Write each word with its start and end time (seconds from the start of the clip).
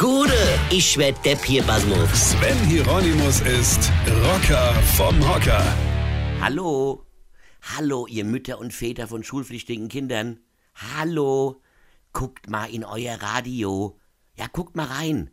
Gude, 0.00 0.32
ich 0.70 0.96
werd 0.96 1.22
Depp 1.26 1.44
hier, 1.44 1.62
Basmus. 1.62 2.30
Sven 2.30 2.56
Hieronymus 2.64 3.42
ist 3.42 3.92
Rocker 4.24 4.72
vom 4.96 5.20
Hocker. 5.28 5.62
Hallo? 6.40 7.04
Hallo, 7.76 8.06
ihr 8.06 8.24
Mütter 8.24 8.58
und 8.58 8.72
Väter 8.72 9.08
von 9.08 9.22
schulpflichtigen 9.22 9.88
Kindern. 9.88 10.40
Hallo? 10.96 11.60
Guckt 12.14 12.48
mal 12.48 12.70
in 12.72 12.82
euer 12.82 13.20
Radio. 13.20 14.00
Ja, 14.36 14.46
guckt 14.50 14.74
mal 14.74 14.86
rein. 14.86 15.32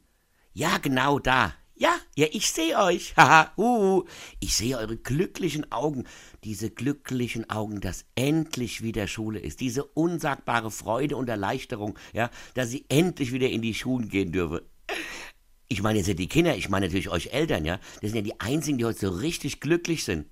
Ja, 0.52 0.80
genau 0.80 1.20
da. 1.20 1.54
Ja, 1.80 1.96
ja, 2.16 2.26
ich 2.32 2.52
sehe 2.52 2.78
euch. 2.80 3.14
Haha, 3.18 3.52
uh, 3.56 4.04
ich 4.40 4.56
sehe 4.56 4.78
eure 4.78 4.98
glücklichen 4.98 5.72
Augen. 5.72 6.06
Diese 6.44 6.72
glücklichen 6.72 7.50
Augen, 7.52 7.82
dass 7.82 8.06
endlich 8.16 8.82
wieder 8.82 9.08
Schule 9.08 9.40
ist. 9.40 9.60
Diese 9.60 9.84
unsagbare 9.84 10.72
Freude 10.72 11.16
und 11.18 11.30
Erleichterung, 11.30 11.98
ja, 12.14 12.32
dass 12.56 12.70
sie 12.70 12.86
endlich 12.90 13.32
wieder 13.32 13.50
in 13.50 13.62
die 13.62 13.76
Schulen 13.76 14.10
gehen 14.10 14.32
dürfen. 14.32 14.62
Ich 15.68 15.84
meine 15.84 16.00
jetzt 16.00 16.08
nicht 16.08 16.20
die 16.20 16.28
Kinder, 16.28 16.56
ich 16.56 16.70
meine 16.70 16.88
natürlich 16.88 17.10
euch 17.10 17.34
Eltern, 17.34 17.64
ja. 17.64 17.78
Das 18.02 18.12
sind 18.12 18.16
ja 18.16 18.22
die 18.22 18.40
einzigen, 18.40 18.80
die 18.80 18.86
heute 18.86 19.00
so 19.00 19.10
richtig 19.10 19.60
glücklich 19.60 20.04
sind. 20.04 20.26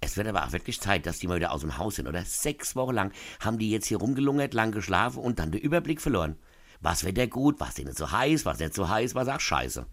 Es 0.00 0.16
wird 0.16 0.28
aber 0.28 0.44
auch 0.44 0.52
wirklich 0.52 0.80
Zeit, 0.80 1.06
dass 1.06 1.18
die 1.18 1.28
mal 1.28 1.36
wieder 1.36 1.52
aus 1.52 1.62
dem 1.62 1.78
Haus 1.78 1.96
sind, 1.96 2.08
oder? 2.08 2.24
Sechs 2.24 2.76
Wochen 2.76 2.94
lang 2.94 3.12
haben 3.40 3.58
die 3.58 3.70
jetzt 3.70 3.86
hier 3.86 3.98
rumgelungert, 3.98 4.52
lang 4.52 4.70
geschlafen 4.72 5.20
und 5.20 5.38
dann 5.38 5.50
den 5.50 5.62
Überblick 5.62 6.00
verloren. 6.00 6.36
Was 6.80 7.04
wird 7.04 7.16
der 7.16 7.26
gut, 7.26 7.58
was 7.58 7.74
denen 7.74 7.94
so 7.94 8.10
heiß, 8.10 8.44
was 8.44 8.58
nicht 8.58 8.74
so 8.74 8.88
heiß, 8.88 9.14
was 9.14 9.28
auch 9.28 9.40
scheiße. 9.40 9.86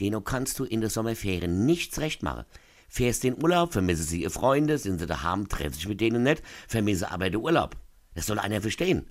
Denen 0.00 0.24
kannst 0.24 0.58
du 0.58 0.64
in 0.64 0.80
der 0.80 0.90
Sommerferien 0.90 1.64
nichts 1.64 2.00
recht 2.00 2.22
machen. 2.22 2.44
Fährst 2.88 3.24
den 3.24 3.42
Urlaub, 3.42 3.72
vermisse 3.72 4.02
sie 4.02 4.22
ihr 4.22 4.30
Freunde, 4.30 4.78
sind 4.78 4.98
sie 4.98 5.06
daheim, 5.06 5.48
treffst 5.48 5.80
dich 5.80 5.88
mit 5.88 6.00
denen 6.00 6.22
nicht, 6.22 6.42
vermisse 6.68 7.10
aber 7.10 7.30
den 7.30 7.40
Urlaub. 7.40 7.76
Das 8.14 8.26
soll 8.26 8.38
einer 8.38 8.60
verstehen. 8.60 9.06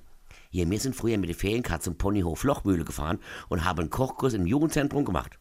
Hier, 0.50 0.70
wir 0.70 0.80
sind 0.80 0.96
früher 0.96 1.18
mit 1.18 1.30
der 1.30 1.36
Ferienkarte 1.36 1.84
zum 1.84 1.98
Ponyhof 1.98 2.44
Lochmühle 2.44 2.86
gefahren 2.86 3.20
und 3.50 3.66
haben 3.66 3.80
einen 3.80 3.90
Kochkurs 3.90 4.34
im 4.34 4.46
Jugendzentrum 4.46 5.04
gemacht. 5.06 5.38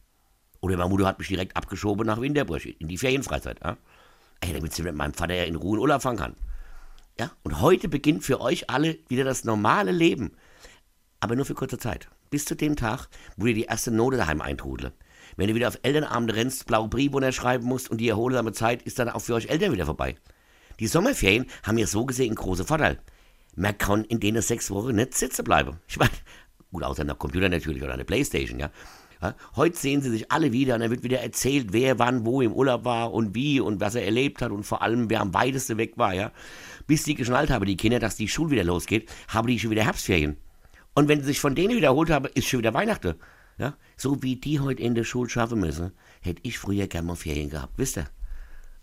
Oder 0.61 0.77
meine 0.77 0.89
Mutter 0.89 1.05
hat 1.05 1.19
mich 1.19 1.27
direkt 1.27 1.55
abgeschoben 1.55 2.05
nach 2.05 2.19
Winterburg, 2.19 2.65
in 2.65 2.87
die 2.87 2.97
Ferienfreizeit. 2.97 3.59
Ja? 3.63 3.77
Ey, 4.41 4.53
damit 4.53 4.73
sie 4.73 4.83
mit 4.83 4.95
meinem 4.95 5.13
Vater 5.13 5.33
ja 5.33 5.43
in 5.43 5.55
Ruhe 5.55 5.77
in 5.77 5.81
Urlaub 5.81 6.01
fahren 6.01 6.17
kann. 6.17 6.35
Ja? 7.19 7.31
Und 7.43 7.61
heute 7.61 7.87
beginnt 7.87 8.23
für 8.23 8.41
euch 8.41 8.69
alle 8.69 8.97
wieder 9.07 9.23
das 9.23 9.45
normale 9.45 9.91
Leben. 9.91 10.33
Aber 11.19 11.35
nur 11.35 11.45
für 11.45 11.55
kurze 11.55 11.77
Zeit. 11.77 12.09
Bis 12.29 12.45
zu 12.45 12.55
dem 12.55 12.75
Tag, 12.75 13.07
wo 13.37 13.45
ihr 13.45 13.53
die 13.53 13.63
erste 13.63 13.91
Note 13.91 14.17
daheim 14.17 14.41
eintrudelt. 14.41 14.93
Wenn 15.37 15.47
du 15.47 15.55
wieder 15.55 15.67
auf 15.67 15.79
Elternabende 15.81 16.35
rennst, 16.35 16.65
blaue 16.65 16.87
Briefe 16.87 17.17
unterschreiben 17.17 17.65
musst 17.65 17.89
und 17.89 17.99
die 17.99 18.09
erholsame 18.09 18.53
Zeit 18.53 18.83
ist 18.83 18.99
dann 18.99 19.09
auch 19.09 19.19
für 19.19 19.33
euch 19.33 19.47
Eltern 19.47 19.73
wieder 19.73 19.85
vorbei. 19.85 20.15
Die 20.79 20.87
Sommerferien 20.87 21.45
haben 21.63 21.77
ja 21.77 21.87
so 21.87 22.05
gesehen 22.05 22.27
einen 22.27 22.35
großen 22.35 22.65
Vorteil. 22.65 22.99
Man 23.55 23.77
kann 23.77 24.03
in 24.05 24.19
denen 24.19 24.41
sechs 24.41 24.69
Wochen 24.71 24.95
nicht 24.95 25.13
sitzen 25.13 25.43
bleiben. 25.43 25.79
Ich 25.87 25.97
meine, 25.97 26.11
gut, 26.71 26.83
außer 26.83 27.03
nach 27.03 27.17
Computer 27.17 27.49
natürlich 27.49 27.81
oder 27.81 27.93
eine 27.93 28.05
Playstation, 28.05 28.59
ja. 28.59 28.69
ja. 29.21 29.35
Heute 29.55 29.77
sehen 29.77 30.01
sie 30.01 30.09
sich 30.09 30.31
alle 30.31 30.51
wieder 30.51 30.75
und 30.75 30.81
dann 30.81 30.91
wird 30.91 31.03
wieder 31.03 31.21
erzählt, 31.21 31.67
wer 31.71 31.97
wann 31.99 32.25
wo 32.25 32.41
im 32.41 32.51
Urlaub 32.51 32.83
war 32.83 33.13
und 33.13 33.33
wie 33.35 33.61
und 33.61 33.79
was 33.79 33.95
er 33.95 34.03
erlebt 34.03 34.41
hat 34.41 34.51
und 34.51 34.63
vor 34.63 34.81
allem, 34.81 35.09
wer 35.09 35.21
am 35.21 35.33
weitesten 35.33 35.77
weg 35.77 35.97
war, 35.97 36.13
ja. 36.13 36.31
Bis 36.87 37.03
die 37.03 37.15
geschnallt 37.15 37.49
haben, 37.49 37.65
die 37.65 37.77
Kinder, 37.77 37.99
dass 37.99 38.17
die 38.17 38.27
Schule 38.27 38.51
wieder 38.51 38.63
losgeht, 38.65 39.09
haben 39.29 39.47
die 39.47 39.59
schon 39.59 39.71
wieder 39.71 39.83
Herbstferien. 39.83 40.37
Und 40.93 41.07
wenn 41.07 41.19
sie 41.19 41.27
sich 41.27 41.39
von 41.39 41.55
denen 41.55 41.75
wiederholt 41.75 42.09
haben, 42.09 42.27
ist 42.33 42.47
schon 42.47 42.59
wieder 42.59 42.73
Weihnachten. 42.73 43.15
Ja? 43.57 43.75
So 43.97 44.21
wie 44.21 44.35
die 44.35 44.59
heute 44.59 44.81
in 44.81 44.95
der 44.95 45.03
Schule 45.03 45.29
schaffen 45.29 45.59
müssen, 45.59 45.91
hätte 46.21 46.41
ich 46.43 46.57
früher 46.57 46.87
gerne 46.87 47.07
mal 47.07 47.15
Ferien 47.15 47.49
gehabt. 47.49 47.73
Wisst 47.77 47.97
ihr? 47.97 48.07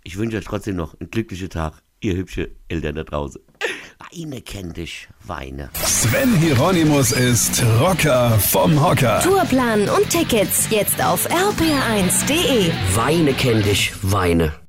Ich 0.05 0.17
wünsche 0.17 0.39
euch 0.39 0.45
trotzdem 0.45 0.77
noch 0.77 0.99
einen 0.99 1.11
glücklichen 1.11 1.51
Tag, 1.51 1.83
ihr 2.01 2.17
hübsche 2.17 2.51
Eltern 2.69 2.97
da 2.97 3.05
draußen. 3.05 3.41
Weine 4.11 4.41
kennt 4.43 4.77
dich, 4.77 5.09
Weine. 5.25 5.71
Sven 5.75 6.35
Hieronymus 6.37 7.13
ist 7.13 7.63
Rocker 7.81 8.39
vom 8.39 8.83
Hocker. 8.85 9.21
Tourplan 9.21 9.89
und 9.89 10.11
Tickets 10.11 10.69
jetzt 10.71 11.03
auf 11.03 11.29
rpr1.de. 11.31 12.73
Weine 12.95 13.33
kennt 13.35 13.65
dich, 13.65 13.93
Weine. 14.03 14.62